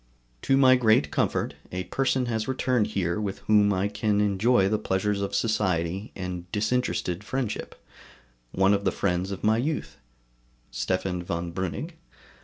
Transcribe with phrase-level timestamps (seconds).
[0.41, 4.79] To my great comfort, a person has returned here with whom I can enjoy the
[4.79, 7.75] pleasures of society and disinterested friendship,
[8.51, 9.97] one of the friends of my youth
[10.71, 11.91] [Stephan von Breuning].